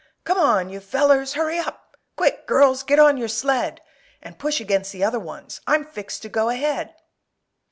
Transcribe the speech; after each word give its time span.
"Come 0.23 0.39
on, 0.39 0.71
you 0.71 0.79
fellers; 0.79 1.33
hurry 1.33 1.59
up! 1.59 1.95
Quick, 2.15 2.47
girls, 2.47 2.81
get 2.81 2.97
on 2.97 3.17
your 3.17 3.27
sled! 3.27 3.81
And 4.19 4.39
push 4.39 4.59
against 4.59 4.91
the 4.93 5.03
other 5.03 5.19
ones, 5.19 5.61
I'm 5.67 5.85
fixed 5.85 6.23
to 6.23 6.27
go 6.29 6.49
ahead!" 6.49 6.95